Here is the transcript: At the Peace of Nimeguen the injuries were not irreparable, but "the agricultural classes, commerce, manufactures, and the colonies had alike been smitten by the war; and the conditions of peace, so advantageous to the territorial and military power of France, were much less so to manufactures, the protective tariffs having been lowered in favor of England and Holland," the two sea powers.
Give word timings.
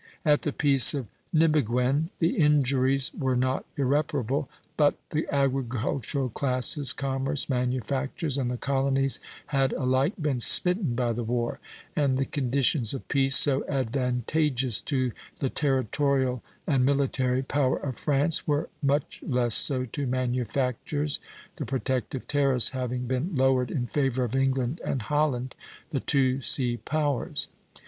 At 0.25 0.41
the 0.41 0.51
Peace 0.51 0.95
of 0.95 1.09
Nimeguen 1.31 2.09
the 2.17 2.35
injuries 2.37 3.11
were 3.15 3.35
not 3.35 3.65
irreparable, 3.77 4.49
but 4.75 4.95
"the 5.11 5.27
agricultural 5.31 6.29
classes, 6.29 6.91
commerce, 6.91 7.47
manufactures, 7.47 8.35
and 8.39 8.49
the 8.49 8.57
colonies 8.57 9.19
had 9.53 9.73
alike 9.73 10.13
been 10.19 10.39
smitten 10.39 10.95
by 10.95 11.13
the 11.13 11.23
war; 11.23 11.59
and 11.95 12.17
the 12.17 12.25
conditions 12.25 12.95
of 12.95 13.07
peace, 13.09 13.37
so 13.37 13.63
advantageous 13.67 14.81
to 14.81 15.11
the 15.37 15.51
territorial 15.51 16.41
and 16.65 16.83
military 16.83 17.43
power 17.43 17.77
of 17.77 17.95
France, 17.95 18.47
were 18.47 18.69
much 18.81 19.21
less 19.21 19.53
so 19.53 19.85
to 19.85 20.07
manufactures, 20.07 21.19
the 21.57 21.65
protective 21.67 22.27
tariffs 22.27 22.71
having 22.71 23.05
been 23.05 23.35
lowered 23.35 23.69
in 23.69 23.85
favor 23.85 24.23
of 24.23 24.35
England 24.35 24.81
and 24.83 25.03
Holland," 25.03 25.53
the 25.91 25.99
two 25.99 26.41
sea 26.41 26.77
powers. 26.77 27.49